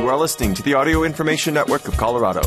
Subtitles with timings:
[0.00, 2.40] You are listening to the Audio Information Network of Colorado.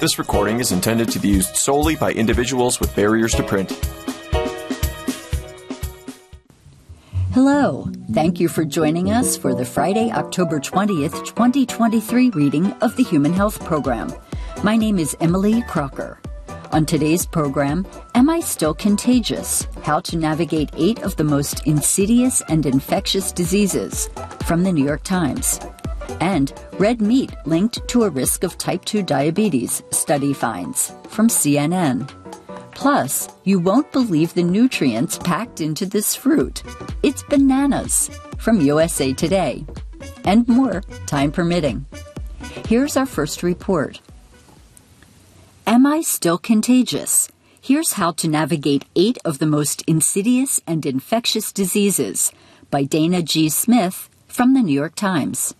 [0.00, 3.70] This recording is intended to be used solely by individuals with barriers to print.
[7.34, 7.92] Hello.
[8.12, 13.34] Thank you for joining us for the Friday, October 20th, 2023 reading of the Human
[13.34, 14.10] Health Program.
[14.62, 16.22] My name is Emily Crocker.
[16.72, 19.68] On today's program, Am I Still Contagious?
[19.82, 24.08] How to Navigate Eight of the Most Insidious and Infectious Diseases
[24.46, 25.60] from the New York Times
[26.20, 32.08] and red meat linked to a risk of type 2 diabetes, study finds from CNN.
[32.72, 36.62] Plus, you won't believe the nutrients packed into this fruit.
[37.02, 39.64] It's bananas from USA Today.
[40.24, 41.84] And more, time permitting.
[42.66, 44.00] Here's our first report.
[45.66, 47.28] Am I still contagious?
[47.60, 52.32] Here's how to navigate eight of the most insidious and infectious diseases
[52.70, 53.50] by Dana G.
[53.50, 55.54] Smith from the New York Times.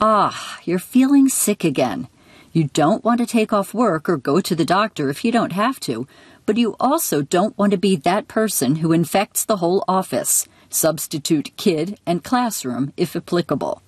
[0.00, 2.06] Ah, you're feeling sick again.
[2.52, 5.50] You don't want to take off work or go to the doctor if you don't
[5.50, 6.06] have to,
[6.46, 11.50] but you also don't want to be that person who infects the whole office, substitute
[11.56, 13.82] kid and classroom if applicable.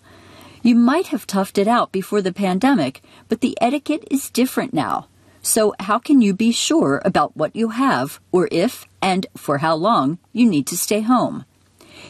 [0.63, 5.07] You might have toughed it out before the pandemic, but the etiquette is different now.
[5.43, 9.77] So, how can you be sure about what you have, or if and for how
[9.77, 11.45] long you need to stay home?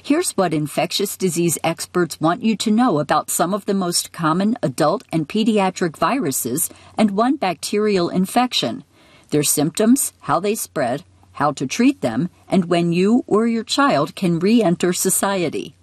[0.02, 4.56] Here's what infectious disease experts want you to know about some of the most common
[4.62, 8.84] adult and pediatric viruses and one bacterial infection,
[9.30, 14.14] their symptoms, how they spread, how to treat them, and when you or your child
[14.14, 15.74] can re enter society.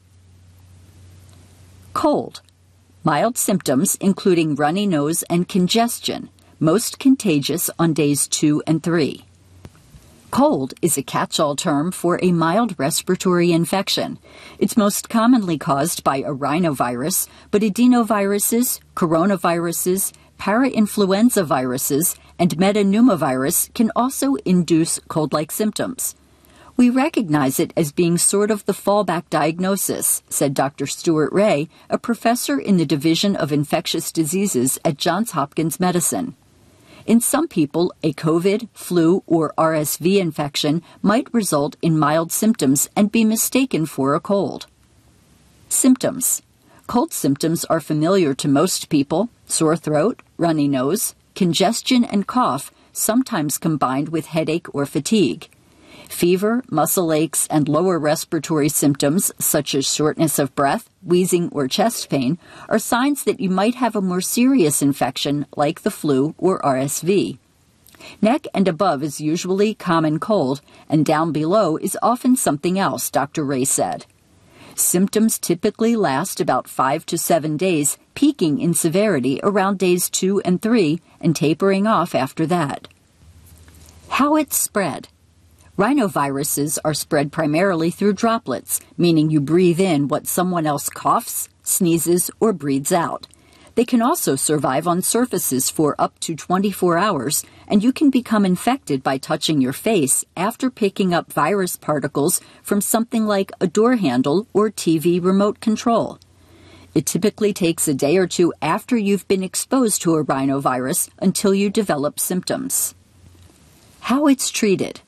[1.94, 2.42] Cold.
[3.04, 9.27] Mild symptoms, including runny nose and congestion, most contagious on days 2 and 3.
[10.30, 14.20] Cold is a catch all term for a mild respiratory infection.
[14.60, 23.90] It's most commonly caused by a rhinovirus, but adenoviruses, coronaviruses, parainfluenza viruses, and metapneumovirus can
[23.96, 26.14] also induce cold like symptoms.
[26.76, 30.86] We recognize it as being sort of the fallback diagnosis, said Dr.
[30.88, 36.36] Stuart Ray, a professor in the Division of Infectious Diseases at Johns Hopkins Medicine.
[37.08, 43.10] In some people, a COVID, flu, or RSV infection might result in mild symptoms and
[43.10, 44.68] be mistaken for a cold.
[45.70, 46.42] Symptoms
[46.86, 53.58] Cold symptoms are familiar to most people sore throat, runny nose, congestion, and cough, sometimes
[53.58, 55.48] combined with headache or fatigue.
[56.10, 62.10] Fever, muscle aches, and lower respiratory symptoms, such as shortness of breath, wheezing, or chest
[62.10, 62.38] pain,
[62.70, 67.38] are signs that you might have a more serious infection like the flu or RSV.
[68.22, 73.44] Neck and above is usually common cold, and down below is often something else, Dr.
[73.44, 74.06] Ray said.
[74.76, 80.62] Symptoms typically last about five to seven days, peaking in severity around days two and
[80.62, 82.88] three, and tapering off after that.
[84.10, 85.10] How it spread.
[85.78, 92.32] Rhinoviruses are spread primarily through droplets, meaning you breathe in what someone else coughs, sneezes,
[92.40, 93.28] or breathes out.
[93.76, 98.44] They can also survive on surfaces for up to 24 hours, and you can become
[98.44, 103.98] infected by touching your face after picking up virus particles from something like a door
[103.98, 106.18] handle or TV remote control.
[106.96, 111.54] It typically takes a day or two after you've been exposed to a rhinovirus until
[111.54, 112.96] you develop symptoms.
[114.00, 115.02] How it's treated.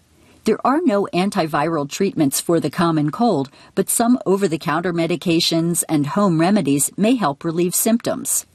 [0.49, 5.83] There are no antiviral treatments for the common cold, but some over the counter medications
[5.87, 8.47] and home remedies may help relieve symptoms.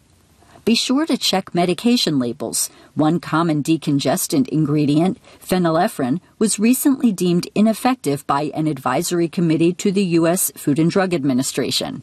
[0.65, 2.69] Be sure to check medication labels.
[2.97, 10.05] One common decongestant ingredient, phenylephrine, was recently deemed ineffective by an advisory committee to the
[10.19, 10.50] U.S.
[10.56, 12.03] Food and Drug Administration.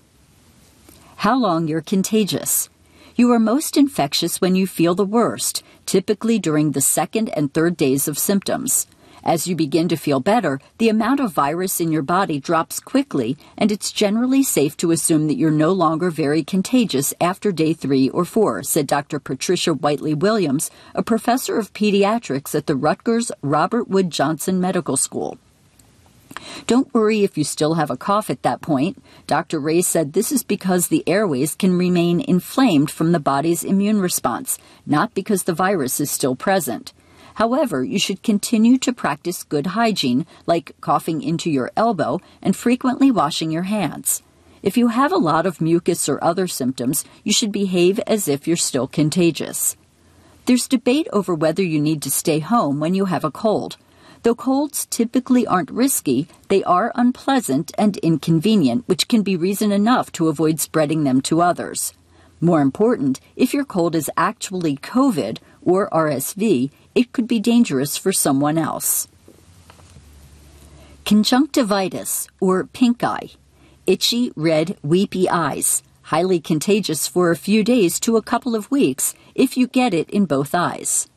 [1.18, 2.70] How long you're contagious.
[3.18, 7.76] You are most infectious when you feel the worst, typically during the second and third
[7.76, 8.88] days of symptoms.
[9.24, 13.38] As you begin to feel better, the amount of virus in your body drops quickly,
[13.58, 18.10] and it's generally safe to assume that you're no longer very contagious after day three
[18.10, 19.20] or four, said Dr.
[19.20, 25.38] Patricia Whitley Williams, a professor of pediatrics at the Rutgers Robert Wood Johnson Medical School.
[26.66, 29.02] Don't worry if you still have a cough at that point.
[29.28, 29.60] Dr.
[29.60, 34.58] Ray said this is because the airways can remain inflamed from the body's immune response,
[34.86, 36.94] not because the virus is still present.
[37.36, 43.12] However, you should continue to practice good hygiene, like coughing into your elbow and frequently
[43.12, 44.22] washing your hands.
[44.62, 48.48] If you have a lot of mucus or other symptoms, you should behave as if
[48.48, 49.76] you're still contagious.
[50.46, 53.78] There's debate over whether you need to stay home when you have a cold.
[54.24, 60.12] Though colds typically aren't risky, they are unpleasant and inconvenient, which can be reason enough
[60.14, 61.94] to avoid spreading them to others.
[62.40, 68.12] More important, if your cold is actually COVID or RSV, it could be dangerous for
[68.12, 69.08] someone else.
[71.06, 73.32] Conjunctivitis or pink eye.
[73.88, 75.84] Itchy, red, weepy eyes.
[76.04, 80.10] Highly contagious for a few days to a couple of weeks if you get it
[80.10, 81.08] in both eyes.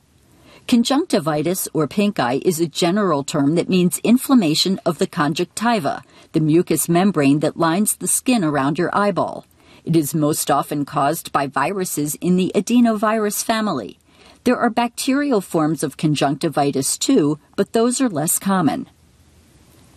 [0.66, 6.02] Conjunctivitis or pink eye is a general term that means inflammation of the conjunctiva,
[6.32, 9.44] the mucous membrane that lines the skin around your eyeball.
[9.84, 13.98] It is most often caused by viruses in the adenovirus family.
[14.44, 18.86] There are bacterial forms of conjunctivitis too, but those are less common.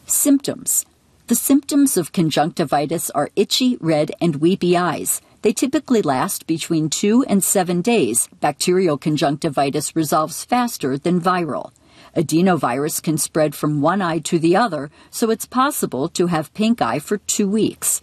[0.05, 0.85] Symptoms
[1.27, 5.21] The symptoms of conjunctivitis are itchy, red, and weepy eyes.
[5.41, 8.29] They typically last between two and seven days.
[8.39, 11.71] Bacterial conjunctivitis resolves faster than viral.
[12.15, 16.81] Adenovirus can spread from one eye to the other, so it's possible to have pink
[16.81, 18.01] eye for two weeks.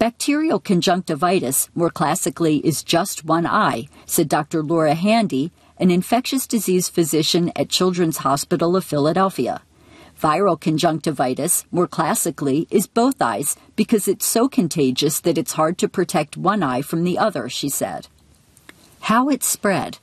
[0.00, 4.62] Bacterial conjunctivitis, more classically, is just one eye, said Dr.
[4.62, 9.62] Laura Handy, an infectious disease physician at Children's Hospital of Philadelphia.
[10.20, 15.88] Viral conjunctivitis, more classically, is both eyes because it's so contagious that it's hard to
[15.88, 18.08] protect one eye from the other, she said.
[19.02, 19.98] How it spread.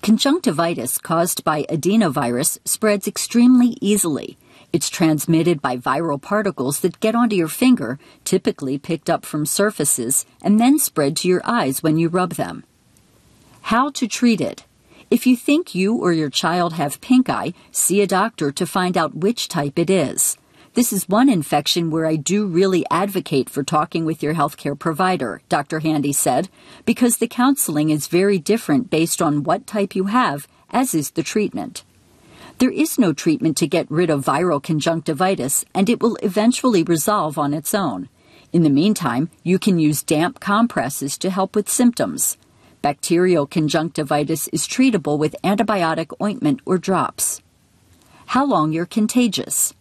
[0.00, 4.38] Conjunctivitis caused by adenovirus spreads extremely easily.
[4.72, 10.24] It's transmitted by viral particles that get onto your finger, typically picked up from surfaces,
[10.40, 12.62] and then spread to your eyes when you rub them.
[13.62, 14.64] How to treat it.
[15.10, 18.94] If you think you or your child have pink eye, see a doctor to find
[18.94, 20.36] out which type it is.
[20.74, 25.40] This is one infection where I do really advocate for talking with your healthcare provider,
[25.48, 25.80] Dr.
[25.80, 26.50] Handy said,
[26.84, 31.22] because the counseling is very different based on what type you have, as is the
[31.22, 31.84] treatment.
[32.58, 37.38] There is no treatment to get rid of viral conjunctivitis, and it will eventually resolve
[37.38, 38.10] on its own.
[38.52, 42.36] In the meantime, you can use damp compresses to help with symptoms.
[42.88, 47.42] Bacterial conjunctivitis is treatable with antibiotic ointment or drops.
[48.28, 49.74] How long you're contagious.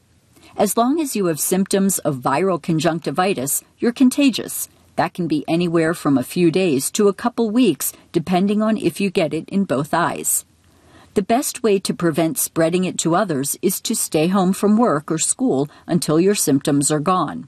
[0.58, 4.68] As long as you have symptoms of viral conjunctivitis, you're contagious.
[4.98, 9.00] That can be anywhere from a few days to a couple weeks, depending on if
[9.00, 10.44] you get it in both eyes.
[11.14, 15.10] The best way to prevent spreading it to others is to stay home from work
[15.10, 17.48] or school until your symptoms are gone.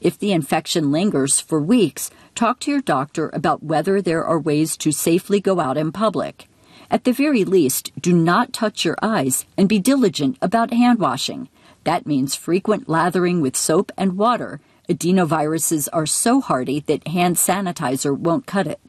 [0.00, 4.76] If the infection lingers for weeks, talk to your doctor about whether there are ways
[4.78, 6.48] to safely go out in public.
[6.90, 11.48] At the very least, do not touch your eyes and be diligent about hand washing.
[11.84, 14.60] That means frequent lathering with soap and water.
[14.88, 18.80] Adenoviruses are so hardy that hand sanitizer won't cut it.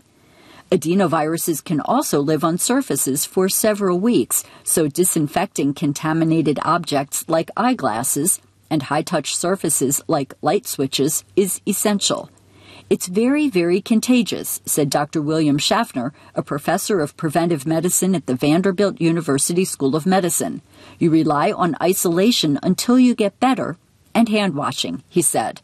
[0.71, 8.41] Adenoviruses can also live on surfaces for several weeks, so disinfecting contaminated objects like eyeglasses
[8.69, 12.29] and high touch surfaces like light switches is essential.
[12.89, 15.21] It's very, very contagious, said Dr.
[15.21, 20.61] William Schaffner, a professor of preventive medicine at the Vanderbilt University School of Medicine.
[20.97, 23.77] You rely on isolation until you get better
[24.15, 25.61] and hand washing, he said.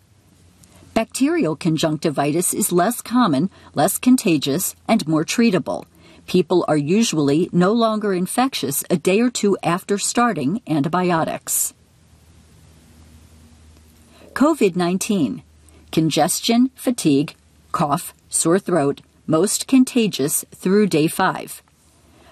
[0.94, 5.86] Bacterial conjunctivitis is less common, less contagious, and more treatable.
[6.28, 11.74] People are usually no longer infectious a day or two after starting antibiotics.
[14.34, 15.44] COVID 19
[15.92, 17.36] congestion, fatigue,
[17.72, 21.62] cough, sore throat, most contagious through day 5.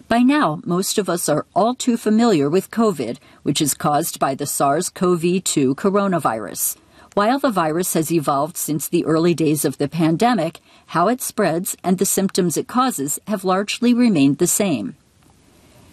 [0.08, 4.34] By now, most of us are all too familiar with COVID, which is caused by
[4.34, 6.75] the SARS CoV 2 coronavirus.
[7.13, 11.77] While the virus has evolved since the early days of the pandemic, how it spreads
[11.84, 14.96] and the symptoms it causes have largely remained the same.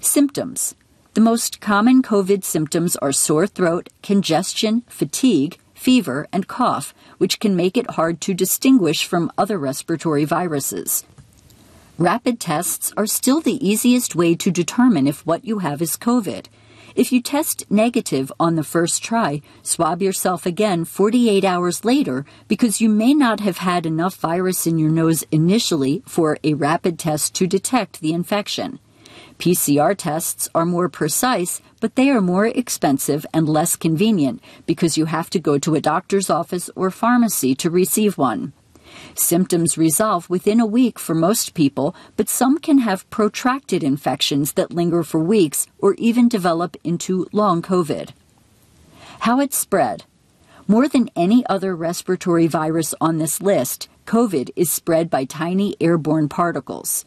[0.01, 0.75] Symptoms
[1.13, 7.57] The most common COVID symptoms are sore throat, congestion, fatigue, fever, and cough, which can
[7.57, 11.05] make it hard to distinguish from other respiratory viruses.
[11.97, 16.47] Rapid tests are still the easiest way to determine if what you have is COVID.
[16.95, 22.81] If you test negative on the first try, swab yourself again 48 hours later because
[22.81, 27.35] you may not have had enough virus in your nose initially for a rapid test
[27.37, 28.81] to detect the infection.
[29.39, 35.05] PCR tests are more precise, but they are more expensive and less convenient because you
[35.05, 38.53] have to go to a doctor's office or pharmacy to receive one.
[39.15, 44.73] Symptoms resolve within a week for most people, but some can have protracted infections that
[44.73, 48.11] linger for weeks or even develop into long COVID.
[49.21, 50.05] How it spread.
[50.67, 56.29] More than any other respiratory virus on this list, COVID is spread by tiny airborne
[56.29, 57.05] particles.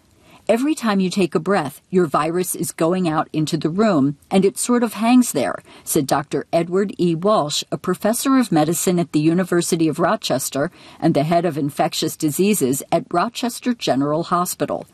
[0.52, 4.44] Every time you take a breath, your virus is going out into the room, and
[4.44, 5.56] it sort of hangs there,
[5.86, 6.46] said Dr.
[6.52, 7.16] Edward E.
[7.16, 12.18] Walsh, a professor of medicine at the University of Rochester and the head of infectious
[12.18, 14.86] diseases at Rochester General Hospital.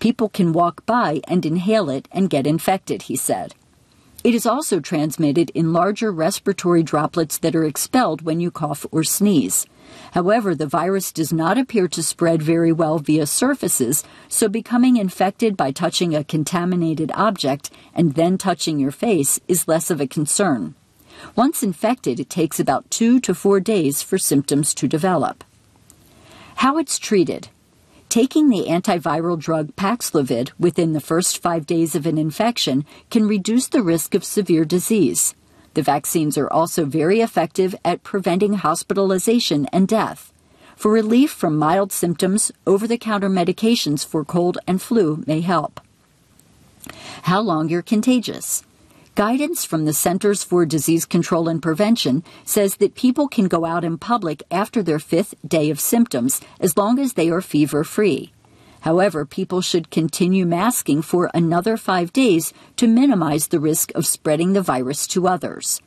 [0.00, 3.54] People can walk by and inhale it and get infected, he said.
[4.26, 9.04] It is also transmitted in larger respiratory droplets that are expelled when you cough or
[9.04, 9.66] sneeze.
[10.14, 15.56] However, the virus does not appear to spread very well via surfaces, so becoming infected
[15.56, 20.74] by touching a contaminated object and then touching your face is less of a concern.
[21.36, 25.44] Once infected, it takes about two to four days for symptoms to develop.
[26.56, 27.46] How it's treated.
[28.16, 33.68] Taking the antiviral drug Paxlovid within the first five days of an infection can reduce
[33.68, 35.34] the risk of severe disease.
[35.74, 40.32] The vaccines are also very effective at preventing hospitalization and death.
[40.76, 45.78] For relief from mild symptoms, over the counter medications for cold and flu may help.
[47.24, 48.64] How long you're contagious.
[49.16, 53.82] Guidance from the Centers for Disease Control and Prevention says that people can go out
[53.82, 58.34] in public after their fifth day of symptoms as long as they are fever free.
[58.82, 64.52] However, people should continue masking for another five days to minimize the risk of spreading
[64.52, 65.80] the virus to others.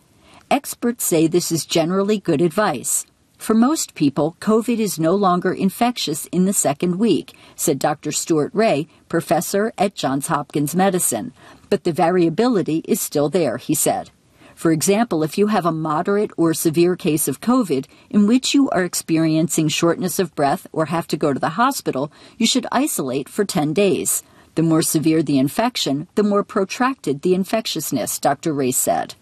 [0.50, 3.05] Experts say this is generally good advice.
[3.38, 8.12] For most people, COVID is no longer infectious in the second week, said Dr.
[8.12, 11.31] Stuart Ray, professor at Johns Hopkins Medicine.
[11.69, 14.11] But the variability is still there, he said.
[14.55, 18.69] For example, if you have a moderate or severe case of COVID in which you
[18.71, 23.29] are experiencing shortness of breath or have to go to the hospital, you should isolate
[23.29, 24.21] for 10 days.
[24.55, 28.51] The more severe the infection, the more protracted the infectiousness, Dr.
[28.51, 29.15] Ray said.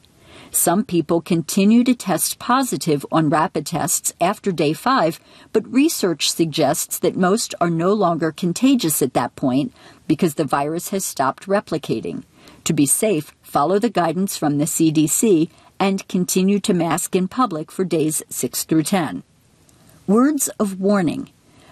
[0.49, 5.19] Some people continue to test positive on rapid tests after day five,
[5.53, 9.71] but research suggests that most are no longer contagious at that point
[10.07, 12.23] because the virus has stopped replicating.
[12.63, 15.49] To be safe, follow the guidance from the CDC
[15.79, 19.23] and continue to mask in public for days 6 through 10.
[20.05, 21.29] Words of warning.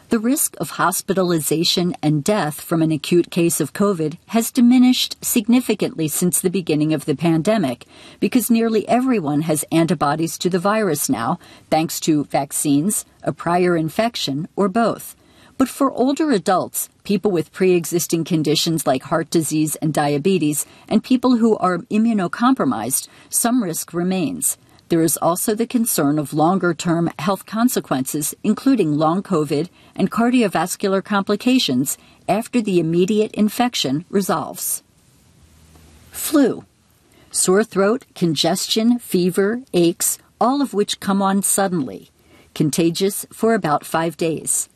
[0.09, 6.07] The risk of hospitalization and death from an acute case of COVID has diminished significantly
[6.07, 7.85] since the beginning of the pandemic
[8.19, 11.39] because nearly everyone has antibodies to the virus now,
[11.71, 15.15] thanks to vaccines, a prior infection, or both.
[15.57, 21.03] But for older adults, people with pre existing conditions like heart disease and diabetes, and
[21.03, 24.57] people who are immunocompromised, some risk remains.
[24.89, 31.03] There is also the concern of longer term health consequences, including long COVID and cardiovascular
[31.03, 31.97] complications
[32.27, 34.83] after the immediate infection resolves.
[36.11, 36.65] Flu.
[37.31, 42.09] Sore throat, congestion, fever, aches, all of which come on suddenly.
[42.53, 44.69] Contagious for about five days.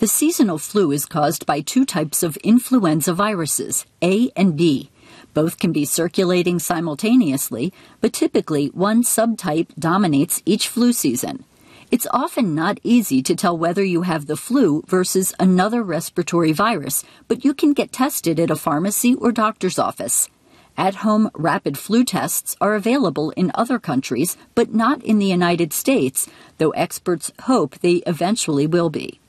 [0.00, 4.88] The seasonal flu is caused by two types of influenza viruses, A and B.
[5.34, 11.44] Both can be circulating simultaneously, but typically one subtype dominates each flu season.
[11.90, 17.04] It's often not easy to tell whether you have the flu versus another respiratory virus,
[17.28, 20.30] but you can get tested at a pharmacy or doctor's office.
[20.78, 25.74] At home rapid flu tests are available in other countries, but not in the United
[25.74, 26.26] States,
[26.56, 29.20] though experts hope they eventually will be.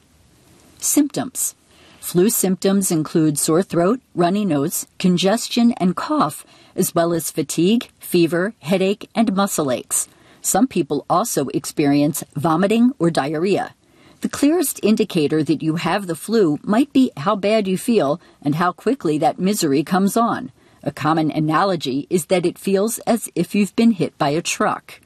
[0.84, 1.54] Symptoms
[2.00, 6.44] Flu symptoms include sore throat, runny nose, congestion, and cough,
[6.76, 10.08] as well as fatigue, fever, headache, and muscle aches.
[10.42, 13.76] Some people also experience vomiting or diarrhea.
[14.22, 18.56] The clearest indicator that you have the flu might be how bad you feel and
[18.56, 20.52] how quickly that misery comes on.
[20.82, 25.00] A common analogy is that it feels as if you've been hit by a truck.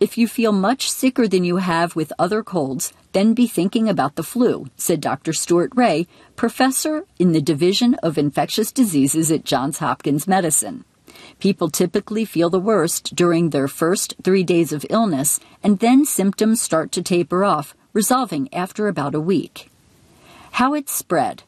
[0.00, 4.14] If you feel much sicker than you have with other colds, then be thinking about
[4.14, 5.32] the flu, said Dr.
[5.32, 10.84] Stuart Ray, professor in the Division of Infectious Diseases at Johns Hopkins Medicine.
[11.40, 16.62] People typically feel the worst during their first three days of illness, and then symptoms
[16.62, 19.68] start to taper off, resolving after about a week.
[20.52, 21.42] How it's spread.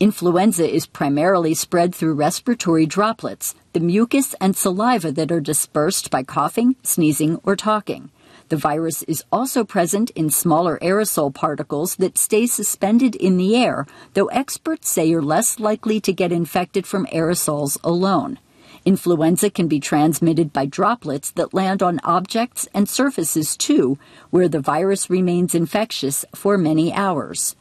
[0.00, 6.22] Influenza is primarily spread through respiratory droplets, the mucus and saliva that are dispersed by
[6.22, 8.10] coughing, sneezing, or talking.
[8.48, 13.86] The virus is also present in smaller aerosol particles that stay suspended in the air,
[14.12, 18.38] though experts say you're less likely to get infected from aerosols alone.
[18.84, 23.96] Influenza can be transmitted by droplets that land on objects and surfaces too,
[24.30, 27.54] where the virus remains infectious for many hours.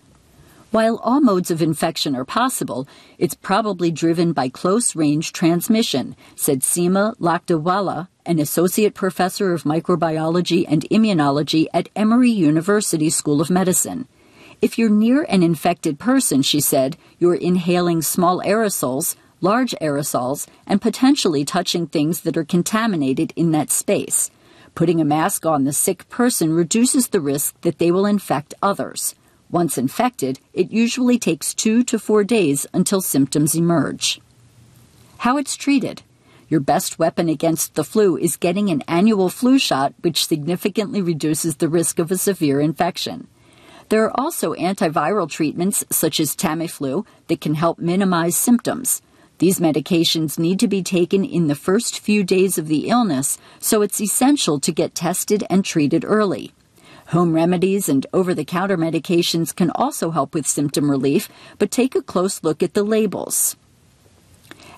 [0.72, 2.88] While all modes of infection are possible,
[3.18, 10.64] it's probably driven by close range transmission, said Seema Lakdawala, an associate professor of microbiology
[10.66, 14.08] and immunology at Emory University School of Medicine.
[14.62, 20.82] If you're near an infected person, she said, you're inhaling small aerosols, large aerosols, and
[20.82, 24.32] potentially touching things that are contaminated in that space.
[24.74, 29.16] Putting a mask on the sick person reduces the risk that they will infect others.
[29.52, 34.22] Once infected, it usually takes two to four days until symptoms emerge.
[35.20, 36.02] How it's treated.
[36.48, 41.58] Your best weapon against the flu is getting an annual flu shot, which significantly reduces
[41.58, 43.28] the risk of a severe infection.
[43.90, 49.02] There are also antiviral treatments, such as Tamiflu, that can help minimize symptoms.
[49.40, 53.82] These medications need to be taken in the first few days of the illness, so
[53.82, 56.54] it's essential to get tested and treated early.
[57.12, 61.28] Home remedies and over the counter medications can also help with symptom relief,
[61.60, 63.58] but take a close look at the labels.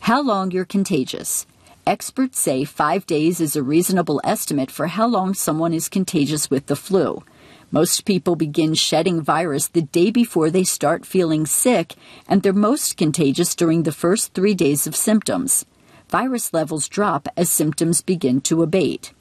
[0.01, 1.45] How long you're contagious.
[1.85, 6.65] Experts say five days is a reasonable estimate for how long someone is contagious with
[6.65, 7.23] the flu.
[7.69, 11.93] Most people begin shedding virus the day before they start feeling sick,
[12.27, 15.65] and they're most contagious during the first three days of symptoms.
[16.09, 19.13] Virus levels drop as symptoms begin to abate.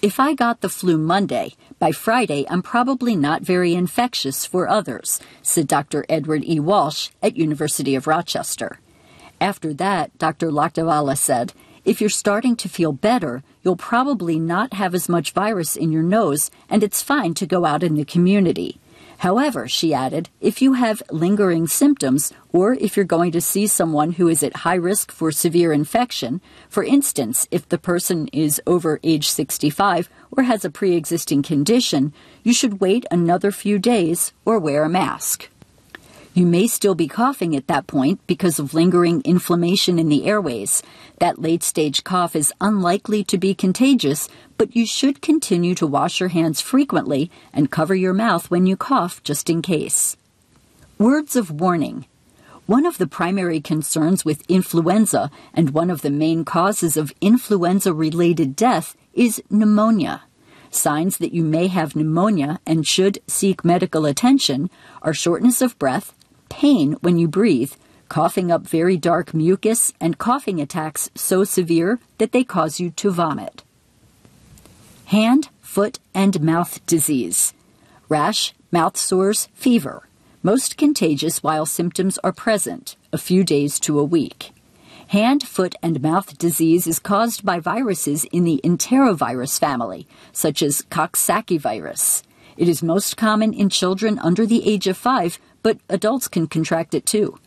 [0.00, 5.18] If I got the flu Monday, by Friday I'm probably not very infectious for others,
[5.42, 6.06] said Dr.
[6.08, 6.60] Edward E.
[6.60, 8.78] Walsh at University of Rochester.
[9.40, 10.52] After that, Dr.
[10.52, 11.52] Lakdawala said,
[11.84, 16.04] if you're starting to feel better, you'll probably not have as much virus in your
[16.04, 18.78] nose, and it's fine to go out in the community.
[19.18, 24.12] However, she added, if you have lingering symptoms, or if you're going to see someone
[24.12, 29.00] who is at high risk for severe infection, for instance, if the person is over
[29.02, 32.12] age 65 or has a pre existing condition,
[32.44, 35.48] you should wait another few days or wear a mask.
[36.34, 40.82] You may still be coughing at that point because of lingering inflammation in the airways.
[41.18, 46.20] That late stage cough is unlikely to be contagious, but you should continue to wash
[46.20, 50.16] your hands frequently and cover your mouth when you cough just in case.
[50.96, 52.06] Words of warning.
[52.66, 57.94] One of the primary concerns with influenza and one of the main causes of influenza
[57.94, 60.22] related death is pneumonia.
[60.70, 64.68] Signs that you may have pneumonia and should seek medical attention
[65.00, 66.12] are shortness of breath,
[66.48, 67.72] pain when you breathe,
[68.08, 73.10] coughing up very dark mucus, and coughing attacks so severe that they cause you to
[73.10, 73.62] vomit.
[75.06, 77.54] Hand, foot, and mouth disease.
[78.08, 80.08] Rash, mouth sores, fever.
[80.42, 84.52] Most contagious while symptoms are present, a few days to a week.
[85.08, 90.82] Hand, foot, and mouth disease is caused by viruses in the enterovirus family, such as
[90.82, 92.22] Coxsackie virus.
[92.58, 96.94] It is most common in children under the age of five, but adults can contract
[96.94, 97.38] it too.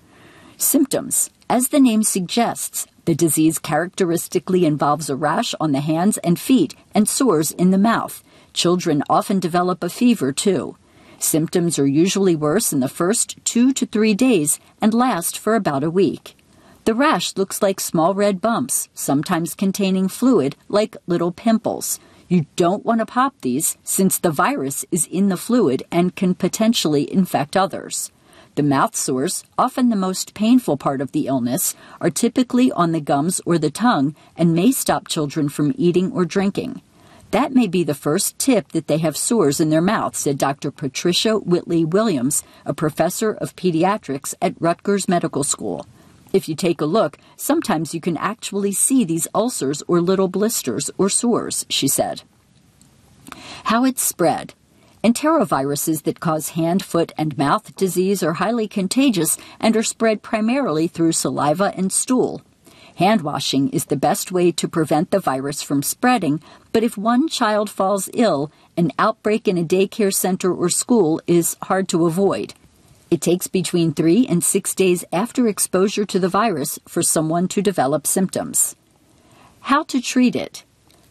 [0.58, 1.30] Symptoms.
[1.50, 6.76] As the name suggests, the disease characteristically involves a rash on the hands and feet
[6.93, 8.24] and sores in the mouth.
[8.54, 10.78] Children often develop a fever too.
[11.17, 15.84] Symptoms are usually worse in the first two to three days and last for about
[15.84, 16.36] a week.
[16.86, 22.00] The rash looks like small red bumps, sometimes containing fluid like little pimples.
[22.31, 26.33] You don't want to pop these since the virus is in the fluid and can
[26.33, 28.09] potentially infect others.
[28.55, 33.01] The mouth sores, often the most painful part of the illness, are typically on the
[33.01, 36.81] gums or the tongue and may stop children from eating or drinking.
[37.31, 40.71] That may be the first tip that they have sores in their mouth, said Dr.
[40.71, 45.85] Patricia Whitley Williams, a professor of pediatrics at Rutgers Medical School.
[46.33, 50.89] If you take a look, sometimes you can actually see these ulcers or little blisters
[50.97, 52.23] or sores, she said.
[53.65, 54.53] How it's spread.
[55.03, 60.87] Enteroviruses that cause hand, foot, and mouth disease are highly contagious and are spread primarily
[60.87, 62.41] through saliva and stool.
[62.95, 66.39] Hand washing is the best way to prevent the virus from spreading,
[66.71, 71.57] but if one child falls ill, an outbreak in a daycare center or school is
[71.63, 72.53] hard to avoid.
[73.12, 77.62] It takes between three and six days after exposure to the virus for someone to
[77.62, 78.78] develop symptoms.
[79.60, 80.63] How to treat it.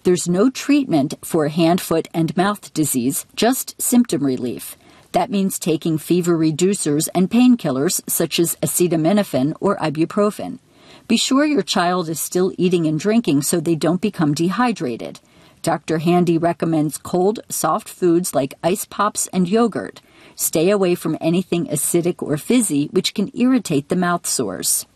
[0.05, 4.79] There's no treatment for hand, foot, and mouth disease, just symptom relief.
[5.13, 10.59] That means taking fever reducers and painkillers such as acetaminophen or ibuprofen.
[11.07, 15.21] Be sure your child is still eating and drinking so they don't become dehydrated.
[15.61, 15.99] Dr.
[15.99, 20.01] Handy recommends cold, soft foods like ice pops and yogurt.
[20.41, 24.87] Stay away from anything acidic or fizzy, which can irritate the mouth sores.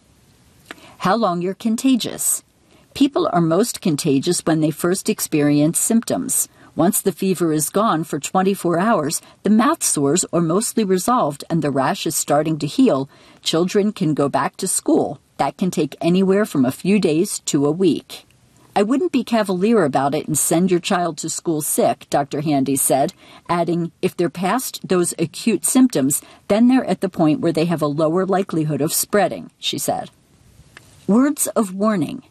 [1.01, 2.43] How long you're contagious.
[2.95, 6.49] People are most contagious when they first experience symptoms.
[6.75, 11.61] Once the fever is gone for 24 hours, the mouth sores are mostly resolved and
[11.61, 13.07] the rash is starting to heal.
[13.43, 15.21] Children can go back to school.
[15.37, 18.25] That can take anywhere from a few days to a week.
[18.77, 22.41] I wouldn't be cavalier about it and send your child to school sick, Dr.
[22.41, 23.13] Handy said,
[23.49, 27.83] adding, if they're past those acute symptoms, then they're at the point where they have
[27.83, 30.11] a lower likelihood of spreading, she said.
[31.07, 32.25] Words of warning.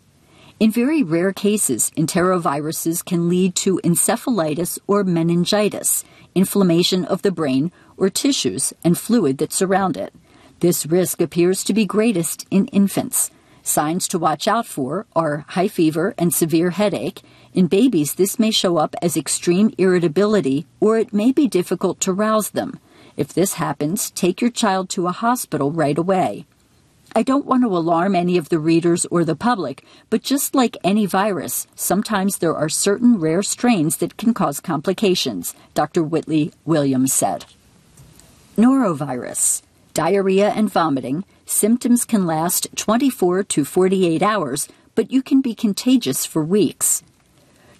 [0.59, 6.03] In very rare cases, enteroviruses can lead to encephalitis or meningitis,
[6.35, 10.13] inflammation of the brain or tissues and fluid that surround it.
[10.59, 13.31] This risk appears to be greatest in infants.
[13.65, 17.21] Signs to watch out for are high fever and severe headache.
[17.53, 22.11] In babies, this may show up as extreme irritability or it may be difficult to
[22.11, 22.77] rouse them.
[23.15, 26.45] If this happens, take your child to a hospital right away.
[27.15, 30.75] I don't want to alarm any of the readers or the public, but just like
[30.83, 36.03] any virus, sometimes there are certain rare strains that can cause complications, Dr.
[36.03, 37.45] Whitley Williams said.
[38.57, 39.61] Norovirus,
[39.93, 41.23] diarrhea and vomiting,
[41.53, 47.03] Symptoms can last 24 to 48 hours, but you can be contagious for weeks.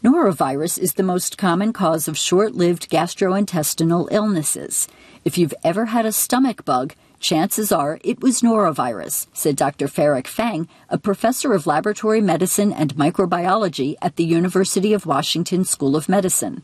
[0.04, 4.88] Norovirus is the most common cause of short lived gastrointestinal illnesses.
[5.26, 9.88] If you've ever had a stomach bug, chances are it was norovirus, said Dr.
[9.88, 15.96] Ferric Fang, a professor of laboratory medicine and microbiology at the University of Washington School
[15.96, 16.62] of Medicine.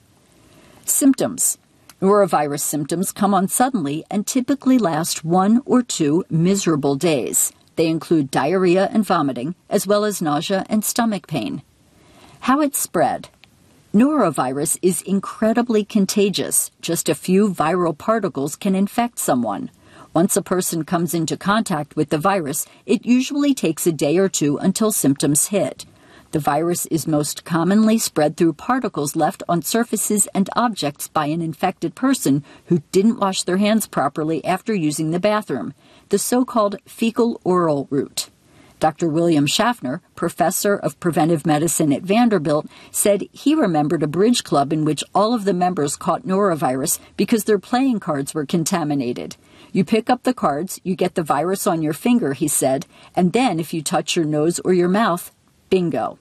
[0.85, 1.57] Symptoms
[2.01, 7.51] Norovirus symptoms come on suddenly and typically last one or two miserable days.
[7.75, 11.61] They include diarrhea and vomiting, as well as nausea and stomach pain.
[12.41, 13.27] How it spread.
[13.93, 16.71] Norovirus is incredibly contagious.
[16.79, 19.69] Just a few viral particles can infect someone.
[20.13, 24.29] Once a person comes into contact with the virus, it usually takes a day or
[24.29, 25.85] two until symptoms hit.
[26.31, 31.41] The virus is most commonly spread through particles left on surfaces and objects by an
[31.41, 35.73] infected person who didn't wash their hands properly after using the bathroom,
[36.09, 38.29] the so called fecal oral route.
[38.79, 39.09] Dr.
[39.09, 44.85] William Schaffner, professor of preventive medicine at Vanderbilt, said he remembered a bridge club in
[44.85, 49.35] which all of the members caught norovirus because their playing cards were contaminated.
[49.71, 53.33] You pick up the cards, you get the virus on your finger, he said, and
[53.33, 55.31] then if you touch your nose or your mouth,
[55.69, 56.17] Bingo.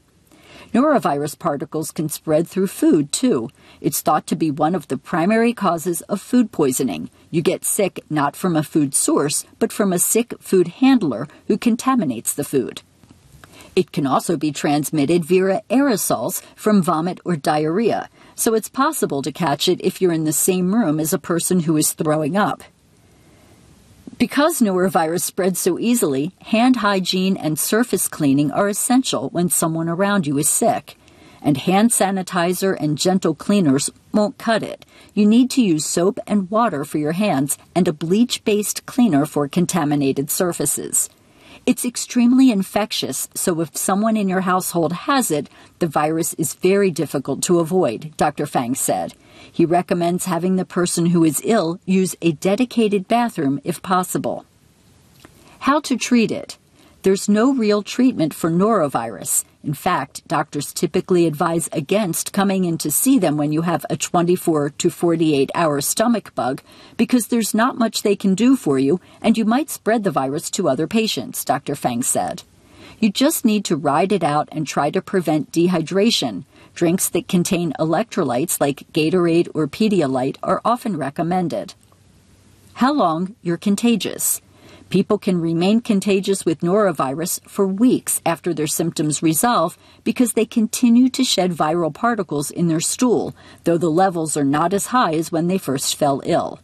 [0.74, 3.48] Norovirus particles can spread through food, too.
[3.80, 7.08] It's thought to be one of the primary causes of food poisoning.
[7.30, 11.56] You get sick not from a food source, but from a sick food handler who
[11.56, 12.82] contaminates the food.
[13.74, 19.32] It can also be transmitted via aerosols from vomit or diarrhea, so it's possible to
[19.32, 22.62] catch it if you're in the same room as a person who is throwing up.
[24.16, 30.26] Because norovirus spreads so easily, hand hygiene and surface cleaning are essential when someone around
[30.26, 30.96] you is sick.
[31.42, 34.86] And hand sanitizer and gentle cleaners won't cut it.
[35.14, 39.26] You need to use soap and water for your hands and a bleach based cleaner
[39.26, 41.10] for contaminated surfaces.
[41.66, 46.90] It's extremely infectious, so if someone in your household has it, the virus is very
[46.90, 48.46] difficult to avoid, Dr.
[48.46, 49.12] Fang said.
[49.50, 54.44] He recommends having the person who is ill use a dedicated bathroom if possible.
[55.60, 56.58] How to treat it?
[57.02, 59.44] There's no real treatment for norovirus.
[59.62, 63.96] In fact, doctors typically advise against coming in to see them when you have a
[63.96, 66.62] 24 to 48 hour stomach bug
[66.96, 70.50] because there's not much they can do for you and you might spread the virus
[70.50, 71.74] to other patients, Dr.
[71.74, 72.42] Fang said.
[73.00, 76.44] You just need to ride it out and try to prevent dehydration,
[76.78, 81.74] Drinks that contain electrolytes like Gatorade or Pedialyte are often recommended.
[82.74, 84.40] How long you're contagious.
[84.88, 91.08] People can remain contagious with norovirus for weeks after their symptoms resolve because they continue
[91.08, 95.32] to shed viral particles in their stool, though the levels are not as high as
[95.32, 96.60] when they first fell ill.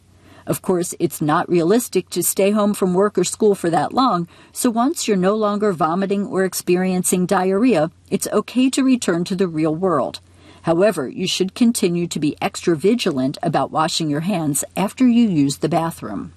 [0.46, 4.28] Of course, it's not realistic to stay home from work or school for that long,
[4.52, 9.48] so once you're no longer vomiting or experiencing diarrhea, it's okay to return to the
[9.48, 10.20] real world.
[10.62, 15.58] However, you should continue to be extra vigilant about washing your hands after you use
[15.58, 16.32] the bathroom.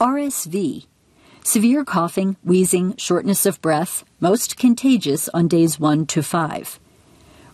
[0.00, 0.86] RSV
[1.44, 6.78] Severe coughing, wheezing, shortness of breath, most contagious on days 1 to 5.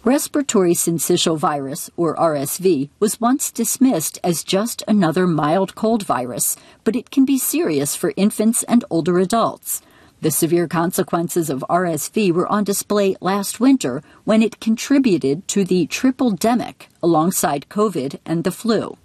[0.04, 6.94] Respiratory syncytial virus, or RSV, was once dismissed as just another mild cold virus, but
[6.94, 9.82] it can be serious for infants and older adults.
[10.20, 15.86] The severe consequences of RSV were on display last winter when it contributed to the
[15.86, 18.96] triple demic alongside COVID and the flu.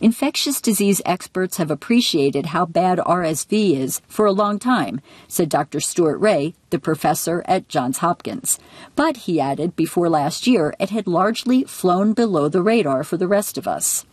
[0.00, 5.80] Infectious disease experts have appreciated how bad RSV is for a long time, said Dr.
[5.80, 8.58] Stuart Ray, the professor at Johns Hopkins.
[8.96, 13.28] But, he added, before last year, it had largely flown below the radar for the
[13.28, 14.04] rest of us.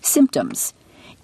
[0.00, 0.74] Symptoms.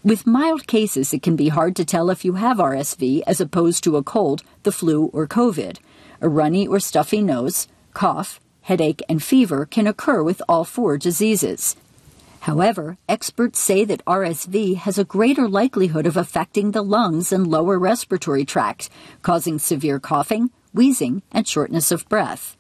[0.05, 3.83] With mild cases, it can be hard to tell if you have RSV as opposed
[3.85, 5.79] to a cold, the flu, or COVID.
[6.21, 11.75] A runny or stuffy nose, cough, headache, and fever can occur with all four diseases.
[12.41, 17.79] However, experts say that RSV has a greater likelihood of affecting the lungs and lower
[17.79, 18.89] respiratory tract,
[19.23, 22.57] causing severe coughing, wheezing, and shortness of breath.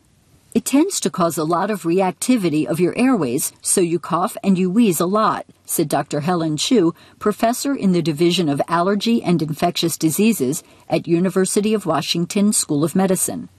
[0.54, 4.58] It tends to cause a lot of reactivity of your airways, so you cough and
[4.58, 6.20] you wheeze a lot, said Dr.
[6.20, 12.52] Helen Chu, professor in the Division of Allergy and Infectious Diseases at University of Washington
[12.52, 13.50] School of Medicine.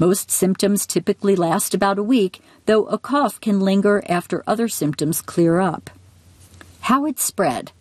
[0.00, 5.20] Most symptoms typically last about a week, though a cough can linger after other symptoms
[5.20, 5.90] clear up.
[6.80, 7.72] How it spread.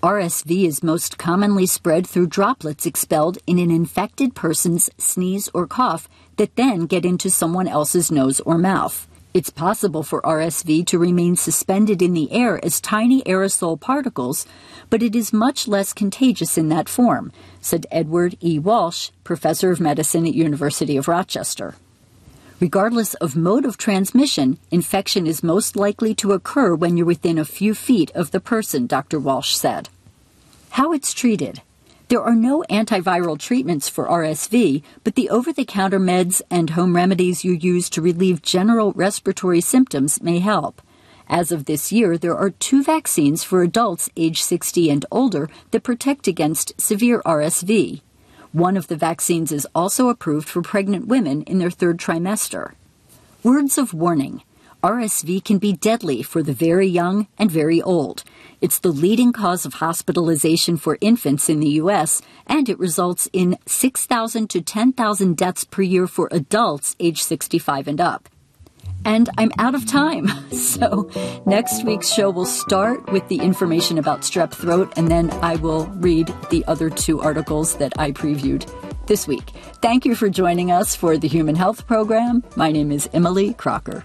[0.00, 6.08] RSV is most commonly spread through droplets expelled in an infected person's sneeze or cough
[6.36, 9.08] that then get into someone else's nose or mouth.
[9.34, 14.46] It's possible for RSV to remain suspended in the air as tiny aerosol particles,
[14.90, 18.60] but it is much less contagious in that form, said Edward E.
[18.60, 21.74] Walsh, professor of medicine at University of Rochester.
[22.60, 27.44] Regardless of mode of transmission, infection is most likely to occur when you're within a
[27.44, 29.18] few feet of the person, Dr.
[29.18, 29.88] Walsh said.
[30.70, 31.60] How it's treated.
[32.08, 36.94] There are no antiviral treatments for RSV, but the over the counter meds and home
[36.94, 40.82] remedies you use to relieve general respiratory symptoms may help.
[41.28, 45.82] As of this year, there are two vaccines for adults age 60 and older that
[45.82, 48.02] protect against severe RSV.
[48.52, 52.72] One of the vaccines is also approved for pregnant women in their third trimester.
[53.42, 54.42] Words of warning.
[54.84, 58.22] RSV can be deadly for the very young and very old.
[58.60, 63.56] It's the leading cause of hospitalization for infants in the U.S., and it results in
[63.64, 68.28] 6,000 to 10,000 deaths per year for adults age 65 and up.
[69.06, 70.28] And I'm out of time.
[70.52, 71.10] So
[71.46, 75.86] next week's show will start with the information about strep throat, and then I will
[75.86, 78.68] read the other two articles that I previewed
[79.06, 79.50] this week.
[79.80, 82.44] Thank you for joining us for the Human Health Program.
[82.54, 84.04] My name is Emily Crocker.